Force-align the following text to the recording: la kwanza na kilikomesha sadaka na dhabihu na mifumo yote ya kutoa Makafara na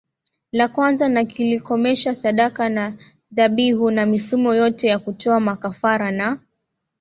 la 0.51 0.67
kwanza 0.67 1.09
na 1.09 1.25
kilikomesha 1.25 2.15
sadaka 2.15 2.69
na 2.69 2.97
dhabihu 3.31 3.91
na 3.91 4.05
mifumo 4.05 4.53
yote 4.55 4.87
ya 4.87 4.99
kutoa 4.99 5.39
Makafara 5.39 6.11
na 6.11 6.39